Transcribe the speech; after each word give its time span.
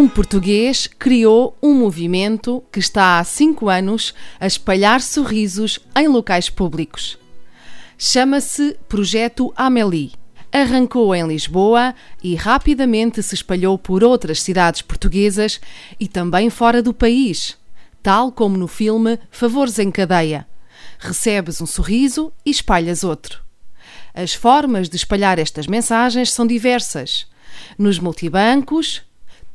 Um 0.00 0.08
português 0.08 0.86
criou 0.86 1.54
um 1.62 1.74
movimento 1.74 2.64
que 2.72 2.78
está 2.78 3.18
há 3.18 3.24
cinco 3.24 3.68
anos 3.68 4.14
a 4.40 4.46
espalhar 4.46 5.02
sorrisos 5.02 5.78
em 5.94 6.08
locais 6.08 6.48
públicos. 6.48 7.18
Chama-se 7.98 8.78
Projeto 8.88 9.52
Amélie. 9.54 10.12
Arrancou 10.50 11.14
em 11.14 11.28
Lisboa 11.28 11.94
e 12.22 12.34
rapidamente 12.34 13.22
se 13.22 13.34
espalhou 13.34 13.76
por 13.76 14.02
outras 14.02 14.40
cidades 14.40 14.80
portuguesas 14.80 15.60
e 16.00 16.08
também 16.08 16.48
fora 16.48 16.82
do 16.82 16.94
país, 16.94 17.58
tal 18.02 18.32
como 18.32 18.56
no 18.56 18.66
filme 18.66 19.18
Favores 19.30 19.78
em 19.78 19.90
Cadeia. 19.90 20.48
Recebes 20.98 21.60
um 21.60 21.66
sorriso 21.66 22.32
e 22.42 22.50
espalhas 22.50 23.04
outro. 23.04 23.42
As 24.14 24.32
formas 24.32 24.88
de 24.88 24.96
espalhar 24.96 25.38
estas 25.38 25.66
mensagens 25.66 26.32
são 26.32 26.46
diversas. 26.46 27.26
Nos 27.76 27.98
multibancos, 27.98 29.02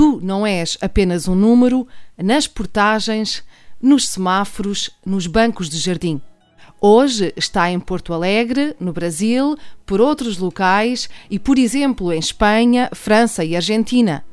tu 0.00 0.18
não 0.22 0.46
és 0.46 0.78
apenas 0.80 1.28
um 1.28 1.34
número, 1.34 1.86
nas 2.16 2.46
portagens, 2.46 3.44
nos 3.82 4.08
semáforos, 4.08 4.88
nos 5.04 5.26
bancos 5.26 5.68
de 5.68 5.76
jardim. 5.76 6.22
Hoje 6.80 7.34
está 7.36 7.70
em 7.70 7.78
Porto 7.78 8.14
Alegre, 8.14 8.74
no 8.80 8.94
Brasil, 8.94 9.58
por 9.84 10.00
outros 10.00 10.38
locais 10.38 11.06
e, 11.28 11.38
por 11.38 11.58
exemplo, 11.58 12.10
em 12.14 12.18
Espanha, 12.18 12.88
França 12.94 13.44
e 13.44 13.54
Argentina. 13.54 14.24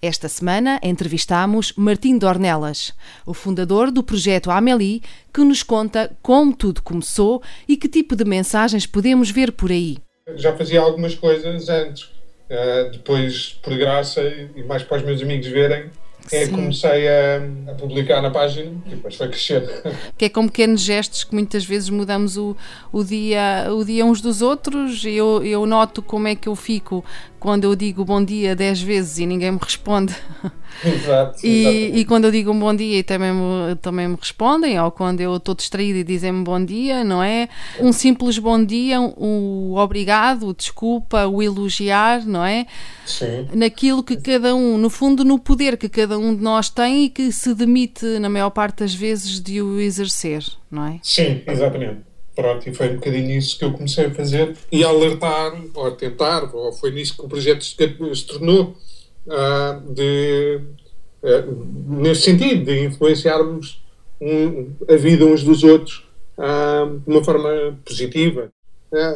Esta 0.00 0.26
semana 0.26 0.80
entrevistamos 0.82 1.74
Martim 1.76 2.16
Dornelas, 2.16 2.94
o 3.26 3.34
fundador 3.34 3.90
do 3.90 4.02
projeto 4.02 4.50
Amélie, 4.50 5.02
que 5.34 5.44
nos 5.44 5.62
conta 5.62 6.16
como 6.22 6.56
tudo 6.56 6.82
começou 6.82 7.42
e 7.68 7.76
que 7.76 7.90
tipo 7.90 8.16
de 8.16 8.24
mensagens 8.24 8.86
podemos 8.86 9.30
ver 9.30 9.52
por 9.52 9.70
aí. 9.70 9.98
Já 10.36 10.56
fazia 10.56 10.80
algumas 10.80 11.14
coisas 11.14 11.68
antes, 11.68 12.08
uh, 12.50 12.90
depois, 12.90 13.58
por 13.62 13.76
graça 13.76 14.22
e 14.54 14.62
mais 14.62 14.82
para 14.82 14.98
os 14.98 15.04
meus 15.04 15.22
amigos 15.22 15.46
verem, 15.46 15.90
é 16.32 16.46
que 16.46 16.50
comecei 16.50 17.08
a, 17.08 17.40
a, 17.70 17.74
publicar 17.74 18.20
na 18.20 18.30
página 18.30 18.70
e 18.86 18.90
depois 18.90 19.16
foi 19.16 19.28
crescer. 19.28 19.62
Que 20.16 20.26
é 20.26 20.28
com 20.28 20.46
pequenos 20.46 20.80
gestos 20.80 21.24
que 21.24 21.34
muitas 21.34 21.64
vezes 21.64 21.88
mudamos 21.88 22.36
o, 22.36 22.56
o, 22.92 23.04
dia, 23.04 23.68
o 23.70 23.84
dia 23.84 24.04
uns 24.04 24.20
dos 24.20 24.42
outros. 24.42 25.04
Eu, 25.04 25.44
eu 25.44 25.64
noto 25.64 26.02
como 26.02 26.28
é 26.28 26.34
que 26.34 26.48
eu 26.48 26.56
fico 26.56 27.04
quando 27.38 27.64
eu 27.64 27.74
digo 27.76 28.04
bom 28.04 28.24
dia 28.24 28.54
dez 28.54 28.80
vezes 28.80 29.18
e 29.18 29.26
ninguém 29.26 29.52
me 29.52 29.58
responde. 29.60 30.14
Exato, 30.84 31.44
e, 31.44 31.90
e, 31.94 32.04
quando 32.04 32.26
eu 32.26 32.30
digo 32.30 32.52
um 32.52 32.58
bom 32.58 32.74
dia 32.74 32.98
e 32.98 33.02
também 33.02 33.32
me, 33.32 33.74
também 33.82 34.06
me 34.06 34.16
respondem, 34.20 34.78
ou 34.80 34.90
quando 34.92 35.20
eu 35.20 35.36
estou 35.36 35.54
distraída 35.54 35.98
e 35.98 36.04
dizem-me 36.04 36.44
bom 36.44 36.62
dia, 36.62 37.02
não 37.02 37.22
é? 37.22 37.48
Um 37.80 37.92
simples 37.92 38.38
bom 38.38 38.62
dia, 38.62 39.00
o 39.00 39.74
obrigado, 39.76 40.46
o 40.46 40.54
desculpa, 40.54 41.26
o 41.26 41.42
elogiar, 41.42 42.24
não 42.24 42.44
é? 42.44 42.66
Sim. 43.04 43.48
Naquilo 43.54 44.04
que 44.04 44.16
cada 44.16 44.54
um, 44.54 44.78
no 44.78 44.90
fundo, 44.90 45.24
no 45.24 45.38
poder 45.38 45.76
que 45.76 45.88
cada 45.88 46.18
um 46.18 46.36
de 46.36 46.42
nós 46.42 46.68
tem 46.68 47.04
e 47.04 47.08
que 47.08 47.32
se 47.32 47.54
demite, 47.54 48.04
na 48.20 48.28
maior 48.28 48.50
parte 48.50 48.80
das 48.80 48.94
vezes, 48.94 49.40
de 49.40 49.60
o 49.60 49.80
exercer, 49.80 50.44
não 50.70 50.86
é? 50.86 51.00
Sim, 51.02 51.42
exatamente. 51.46 52.07
Pronto, 52.38 52.70
e 52.70 52.72
foi 52.72 52.90
um 52.90 52.94
bocadinho 52.94 53.36
isso 53.36 53.58
que 53.58 53.64
eu 53.64 53.72
comecei 53.72 54.06
a 54.06 54.14
fazer 54.14 54.56
e 54.70 54.84
a 54.84 54.88
alertar, 54.88 55.60
ou 55.74 55.86
a 55.88 55.90
tentar, 55.90 56.54
ou 56.54 56.72
foi 56.72 56.92
nisso 56.92 57.16
que 57.16 57.24
o 57.24 57.28
projeto 57.28 57.64
se, 57.64 57.74
tornou, 58.24 58.76
uh, 59.26 59.92
de, 59.92 60.60
uh, 61.20 62.00
nesse 62.00 62.22
sentido, 62.22 62.66
de 62.66 62.84
influenciarmos 62.84 63.82
um, 64.20 64.70
a 64.88 64.94
vida 64.94 65.24
uns 65.24 65.42
dos 65.42 65.64
outros 65.64 66.06
uh, 66.38 67.00
de 67.00 67.12
uma 67.12 67.24
forma 67.24 67.76
positiva. 67.84 68.52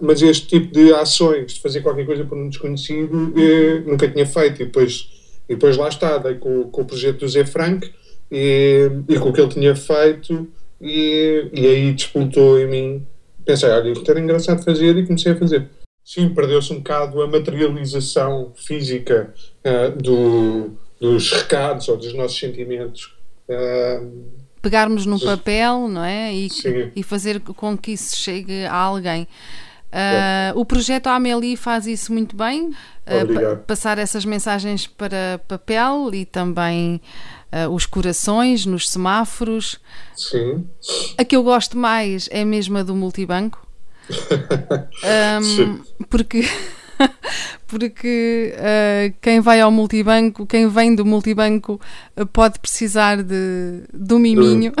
mas 0.00 0.20
este 0.20 0.48
tipo 0.48 0.74
de 0.74 0.92
ações, 0.94 1.52
de 1.52 1.60
fazer 1.60 1.82
qualquer 1.82 2.06
coisa 2.06 2.24
por 2.24 2.36
um 2.36 2.48
desconhecido, 2.48 3.32
eh, 3.38 3.80
nunca 3.86 4.08
tinha 4.08 4.26
feito. 4.26 4.60
E 4.60 4.64
depois, 4.66 5.08
e 5.48 5.54
depois 5.54 5.76
lá 5.76 5.88
está, 5.88 6.18
dei 6.18 6.34
com, 6.34 6.64
com 6.64 6.82
o 6.82 6.84
projeto 6.84 7.20
do 7.20 7.28
Zé 7.28 7.46
Frank 7.46 7.88
e, 8.30 8.90
e 9.08 9.18
com 9.20 9.28
o 9.28 9.32
que 9.32 9.40
ele 9.40 9.50
tinha 9.50 9.76
feito 9.76 10.48
e, 10.84 11.48
e 11.52 11.66
aí 11.66 11.92
despoltou 11.94 12.60
em 12.60 12.68
mim. 12.68 13.06
Pensei, 13.44 13.70
olha, 13.70 13.90
isto 13.90 14.08
era 14.10 14.20
engraçado 14.20 14.62
fazer 14.62 14.96
e 14.96 15.06
comecei 15.06 15.32
a 15.32 15.36
fazer. 15.36 15.68
Sim, 16.04 16.28
perdeu-se 16.34 16.70
um 16.72 16.76
bocado 16.76 17.22
a 17.22 17.26
materialização 17.26 18.52
física 18.54 19.32
uh, 19.64 19.96
do, 19.96 20.72
dos 21.00 21.32
recados 21.32 21.88
ou 21.88 21.96
dos 21.96 22.12
nossos 22.12 22.38
sentimentos. 22.38 23.14
Uh, 23.48 24.24
Pegarmos 24.60 25.06
num 25.06 25.18
papel, 25.18 25.88
não 25.88 26.04
é? 26.04 26.34
E, 26.34 26.48
e, 26.96 27.02
fazer 27.02 27.40
com 27.40 27.76
que 27.76 27.92
isso 27.92 28.16
chegue 28.16 28.64
a 28.64 28.74
alguém. 28.74 29.26
Uh, 29.94 30.58
o 30.58 30.64
projeto 30.64 31.06
Amélie 31.06 31.56
faz 31.56 31.86
isso 31.86 32.12
muito 32.12 32.34
bem, 32.34 32.70
uh, 32.70 33.56
passar 33.64 33.96
essas 33.96 34.24
mensagens 34.24 34.88
para 34.88 35.40
papel 35.46 36.10
e 36.12 36.24
também 36.24 37.00
uh, 37.52 37.72
os 37.72 37.86
corações 37.86 38.66
nos 38.66 38.90
semáforos. 38.90 39.78
Sim. 40.16 40.66
A 41.16 41.24
que 41.24 41.36
eu 41.36 41.44
gosto 41.44 41.78
mais 41.78 42.28
é 42.32 42.44
mesmo 42.44 42.76
a 42.76 42.82
do 42.82 42.92
multibanco. 42.92 43.64
um, 45.40 46.04
porque 46.10 46.42
porque 47.66 48.54
uh, 48.56 49.14
quem 49.20 49.40
vai 49.40 49.60
ao 49.60 49.70
multibanco, 49.70 50.46
quem 50.46 50.68
vem 50.68 50.94
do 50.94 51.04
multibanco, 51.04 51.80
uh, 52.16 52.26
pode 52.26 52.58
precisar 52.58 53.22
de, 53.22 53.82
de 53.92 54.14
um 54.14 54.18
miminho. 54.20 54.72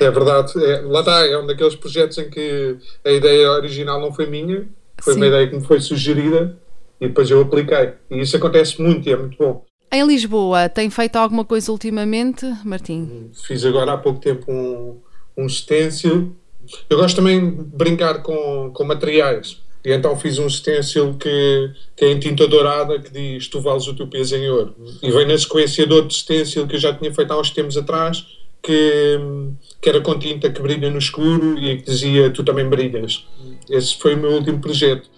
É 0.00 0.10
verdade, 0.10 0.52
é, 0.64 0.80
lá 0.80 1.00
está, 1.00 1.26
é 1.26 1.38
um 1.38 1.46
daqueles 1.46 1.74
projetos 1.74 2.18
em 2.18 2.28
que 2.28 2.76
a 3.04 3.10
ideia 3.10 3.50
original 3.52 4.00
não 4.00 4.12
foi 4.12 4.26
minha, 4.26 4.66
foi 5.00 5.14
Sim. 5.14 5.20
uma 5.20 5.26
ideia 5.26 5.48
que 5.48 5.56
me 5.56 5.64
foi 5.64 5.80
sugerida 5.80 6.56
e 7.00 7.08
depois 7.08 7.30
eu 7.30 7.40
apliquei. 7.40 7.94
E 8.10 8.20
isso 8.20 8.36
acontece 8.36 8.80
muito 8.80 9.08
e 9.08 9.12
é 9.12 9.16
muito 9.16 9.36
bom. 9.36 9.64
Em 9.90 10.06
Lisboa, 10.06 10.68
tem 10.68 10.88
feito 10.88 11.16
alguma 11.16 11.44
coisa 11.44 11.70
ultimamente, 11.70 12.46
Martim? 12.64 13.30
Fiz 13.46 13.64
agora 13.64 13.92
há 13.92 13.98
pouco 13.98 14.20
tempo 14.20 14.50
um, 14.50 14.98
um 15.36 15.48
stencil. 15.48 16.34
Eu 16.88 16.96
gosto 16.96 17.16
também 17.16 17.56
de 17.56 17.62
brincar 17.76 18.22
com, 18.22 18.70
com 18.72 18.84
materiais. 18.84 19.60
E 19.84 19.92
então 19.92 20.16
fiz 20.16 20.38
um 20.38 20.48
stencil 20.48 21.14
que, 21.14 21.70
que 21.96 22.04
é 22.04 22.12
em 22.12 22.18
tinta 22.18 22.46
dourada 22.46 23.00
que 23.00 23.10
diz 23.10 23.48
Tu 23.48 23.60
vales 23.60 23.86
o 23.86 23.94
teu 23.94 24.06
peso 24.06 24.36
em 24.36 24.48
ouro. 24.48 24.74
E 25.02 25.10
vem 25.10 25.26
na 25.26 25.36
sequência 25.36 25.86
de 25.86 25.92
outro 25.92 26.14
stencil 26.14 26.66
que 26.66 26.76
eu 26.76 26.80
já 26.80 26.94
tinha 26.94 27.12
feito 27.12 27.32
há 27.32 27.40
uns 27.40 27.50
tempos 27.50 27.76
atrás, 27.76 28.24
que, 28.62 29.18
que 29.80 29.88
era 29.88 30.00
com 30.00 30.18
tinta 30.18 30.50
que 30.50 30.62
brilha 30.62 30.88
no 30.88 30.98
escuro 30.98 31.58
e 31.58 31.78
que 31.78 31.84
dizia 31.84 32.30
Tu 32.30 32.44
também 32.44 32.68
brilhas. 32.68 33.26
Esse 33.68 33.98
foi 33.98 34.14
o 34.14 34.18
meu 34.18 34.32
último 34.32 34.60
projeto. 34.60 35.10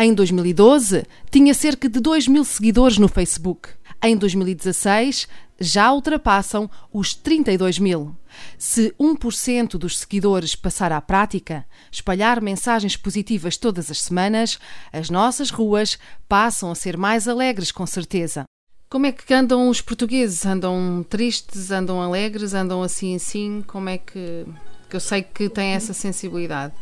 Em 0.00 0.14
2012, 0.14 1.04
tinha 1.30 1.52
cerca 1.52 1.88
de 1.88 2.00
2 2.00 2.28
mil 2.28 2.44
seguidores 2.44 2.98
no 2.98 3.08
Facebook. 3.08 3.70
Em 4.00 4.16
2016, 4.16 5.26
já 5.58 5.92
ultrapassam 5.92 6.70
os 6.92 7.14
32 7.14 7.80
mil. 7.80 8.14
Se 8.56 8.94
1% 8.98 9.70
dos 9.70 9.98
seguidores 9.98 10.54
passar 10.54 10.92
à 10.92 11.00
prática, 11.00 11.64
espalhar 11.90 12.40
mensagens 12.40 12.96
positivas 12.96 13.56
todas 13.56 13.90
as 13.90 14.00
semanas, 14.00 14.58
as 14.92 15.10
nossas 15.10 15.50
ruas 15.50 15.98
passam 16.28 16.70
a 16.70 16.76
ser 16.76 16.96
mais 16.96 17.26
alegres, 17.26 17.72
com 17.72 17.86
certeza. 17.86 18.44
Como 18.88 19.04
é 19.04 19.12
que 19.12 19.34
andam 19.34 19.68
os 19.68 19.80
portugueses? 19.80 20.46
Andam 20.46 21.04
tristes, 21.08 21.72
andam 21.72 22.00
alegres, 22.00 22.54
andam 22.54 22.82
assim 22.82 23.16
assim? 23.16 23.64
Como 23.66 23.88
é 23.88 23.98
que, 23.98 24.46
que 24.88 24.94
eu 24.94 25.00
sei 25.00 25.22
que 25.22 25.48
têm 25.48 25.72
essa 25.72 25.92
sensibilidade? 25.92 26.72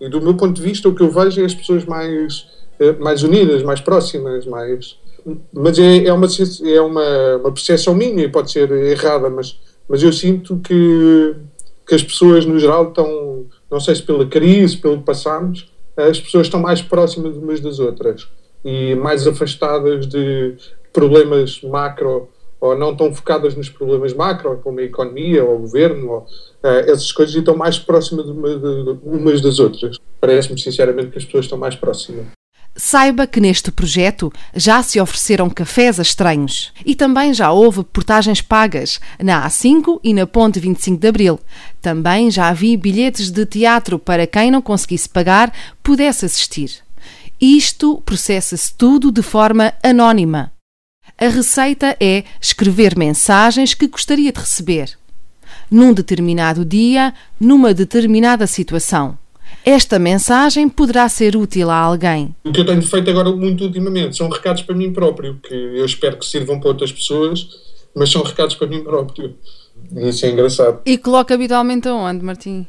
E 0.00 0.08
do 0.08 0.20
meu 0.20 0.34
ponto 0.34 0.54
de 0.54 0.62
vista, 0.62 0.88
o 0.88 0.94
que 0.94 1.02
eu 1.02 1.10
vejo 1.10 1.42
é 1.42 1.44
as 1.44 1.54
pessoas 1.54 1.84
mais, 1.84 2.48
eh, 2.80 2.92
mais 2.94 3.22
unidas, 3.22 3.62
mais 3.62 3.80
próximas, 3.80 4.46
mais 4.46 4.98
mas 5.52 5.78
é, 5.78 6.04
é, 6.04 6.12
uma, 6.12 6.26
é 6.64 6.80
uma, 6.80 7.36
uma 7.36 7.52
percepção 7.52 7.94
minha 7.94 8.24
e 8.24 8.28
pode 8.28 8.50
ser 8.50 8.70
errada, 8.70 9.30
mas, 9.30 9.58
mas 9.88 10.02
eu 10.02 10.12
sinto 10.12 10.58
que, 10.58 11.34
que 11.86 11.94
as 11.94 12.02
pessoas 12.02 12.44
no 12.44 12.58
geral 12.58 12.88
estão, 12.88 13.46
não 13.70 13.80
sei 13.80 13.94
se 13.94 14.02
pela 14.02 14.26
crise, 14.26 14.76
pelo 14.76 14.98
que 14.98 15.04
passamos, 15.04 15.72
as 15.96 16.20
pessoas 16.20 16.46
estão 16.46 16.60
mais 16.60 16.82
próximas 16.82 17.36
umas 17.36 17.60
das 17.60 17.78
outras 17.78 18.26
e 18.64 18.94
mais 18.94 19.26
afastadas 19.26 20.06
de 20.06 20.54
problemas 20.92 21.60
macro 21.62 22.28
ou 22.60 22.76
não 22.76 22.96
tão 22.96 23.14
focadas 23.14 23.54
nos 23.54 23.68
problemas 23.68 24.14
macro, 24.14 24.58
como 24.64 24.80
a 24.80 24.82
economia 24.82 25.44
ou 25.44 25.56
o 25.56 25.58
governo, 25.58 26.10
ou, 26.10 26.18
uh, 26.20 26.90
essas 26.90 27.12
coisas, 27.12 27.34
e 27.34 27.40
estão 27.40 27.54
mais 27.54 27.78
próximas 27.78 28.24
de, 28.24 28.32
uma, 28.32 28.48
de, 28.48 28.84
de 28.84 28.98
umas 29.04 29.42
das 29.42 29.58
outras. 29.58 29.98
Parece-me, 30.18 30.58
sinceramente, 30.58 31.10
que 31.10 31.18
as 31.18 31.26
pessoas 31.26 31.44
estão 31.44 31.58
mais 31.58 31.76
próximas. 31.76 32.24
Saiba 32.76 33.26
que 33.26 33.40
neste 33.40 33.70
projeto 33.70 34.32
já 34.54 34.82
se 34.82 35.00
ofereceram 35.00 35.48
cafés 35.48 36.00
a 36.00 36.02
estranhos 36.02 36.72
e 36.84 36.94
também 36.94 37.32
já 37.32 37.52
houve 37.52 37.84
portagens 37.84 38.40
pagas 38.40 39.00
na 39.22 39.46
A5 39.48 40.00
e 40.02 40.12
na 40.12 40.26
Ponte 40.26 40.58
25 40.58 40.98
de 41.00 41.08
Abril. 41.08 41.40
Também 41.80 42.30
já 42.30 42.48
havia 42.48 42.76
bilhetes 42.76 43.30
de 43.30 43.46
teatro 43.46 43.98
para 43.98 44.26
quem 44.26 44.50
não 44.50 44.60
conseguisse 44.60 45.08
pagar 45.08 45.52
pudesse 45.82 46.26
assistir. 46.26 46.82
Isto 47.40 48.02
processa-se 48.04 48.74
tudo 48.74 49.12
de 49.12 49.22
forma 49.22 49.72
anónima. 49.82 50.52
A 51.16 51.28
receita 51.28 51.96
é 52.00 52.24
escrever 52.40 52.98
mensagens 52.98 53.72
que 53.72 53.86
gostaria 53.86 54.32
de 54.32 54.40
receber 54.40 54.98
num 55.70 55.92
determinado 55.92 56.64
dia, 56.64 57.12
numa 57.40 57.74
determinada 57.74 58.46
situação. 58.46 59.18
Esta 59.64 59.98
mensagem 59.98 60.68
poderá 60.68 61.08
ser 61.08 61.34
útil 61.34 61.70
a 61.70 61.76
alguém. 61.76 62.34
O 62.44 62.52
que 62.52 62.60
eu 62.60 62.66
tenho 62.66 62.82
feito 62.82 63.08
agora 63.10 63.30
muito 63.30 63.64
ultimamente 63.64 64.14
são 64.14 64.28
recados 64.28 64.62
para 64.62 64.74
mim 64.74 64.92
próprio, 64.92 65.40
que 65.42 65.54
eu 65.54 65.86
espero 65.86 66.18
que 66.18 66.26
sirvam 66.26 66.60
para 66.60 66.68
outras 66.68 66.92
pessoas, 66.92 67.48
mas 67.94 68.10
são 68.10 68.22
recados 68.22 68.56
para 68.56 68.66
mim 68.66 68.84
próprio. 68.84 69.34
E 69.96 70.08
isso 70.08 70.26
é 70.26 70.30
engraçado. 70.30 70.80
E 70.84 70.98
coloca 70.98 71.32
habitualmente 71.32 71.88
aonde, 71.88 72.22
Martim? 72.22 72.66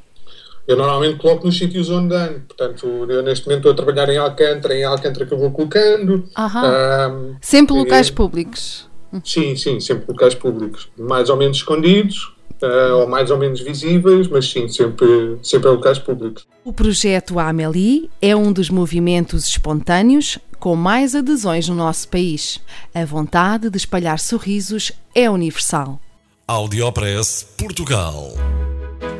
Eu 0.65 0.77
normalmente 0.77 1.17
coloco 1.17 1.45
nos 1.45 1.57
sítios 1.57 1.89
onde 1.89 2.15
ando. 2.15 2.39
Portanto, 2.47 2.87
eu 3.09 3.21
neste 3.21 3.45
momento 3.45 3.69
estou 3.69 3.71
a 3.73 3.75
trabalhar 3.75 4.11
em 4.11 4.17
Alcântara, 4.17 4.73
em 4.73 4.83
Alcântara 4.83 5.25
que 5.25 5.33
eu 5.33 5.37
vou 5.37 5.51
colocando. 5.51 6.27
Um, 6.37 7.35
sempre 7.41 7.75
locais 7.75 8.09
públicos? 8.09 8.89
Sim, 9.23 9.55
sim, 9.55 9.79
sempre 9.79 10.05
locais 10.07 10.33
públicos. 10.33 10.89
Mais 10.97 11.29
ou 11.29 11.37
menos 11.37 11.57
escondidos, 11.57 12.34
uh, 12.61 12.97
ou 12.99 13.07
mais 13.07 13.31
ou 13.31 13.37
menos 13.37 13.61
visíveis, 13.61 14.27
mas 14.27 14.49
sim, 14.49 14.67
sempre, 14.67 15.37
sempre 15.43 15.69
em 15.69 15.73
locais 15.73 15.99
públicos. 15.99 16.45
O 16.63 16.73
projeto 16.73 17.39
Amélie 17.39 18.09
é 18.21 18.35
um 18.35 18.51
dos 18.51 18.69
movimentos 18.69 19.47
espontâneos 19.47 20.39
com 20.59 20.75
mais 20.75 21.15
adesões 21.15 21.69
no 21.69 21.75
nosso 21.75 22.07
país. 22.07 22.59
A 22.93 23.05
vontade 23.05 23.69
de 23.69 23.77
espalhar 23.77 24.19
sorrisos 24.19 24.91
é 25.13 25.29
universal. 25.29 25.99
Audiopress 26.47 27.47
Portugal. 27.57 28.33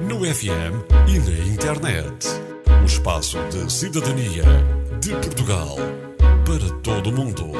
No 0.07 0.19
FM 0.19 0.83
e 1.07 1.19
na 1.19 1.53
internet. 1.53 2.27
O 2.81 2.85
espaço 2.85 3.37
de 3.49 3.71
cidadania 3.71 4.43
de 4.99 5.09
Portugal 5.11 5.75
para 6.45 6.69
todo 6.81 7.09
o 7.09 7.13
mundo. 7.13 7.51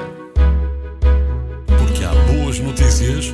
Porque 1.66 2.04
há 2.04 2.14
boas 2.32 2.60
notícias 2.60 3.34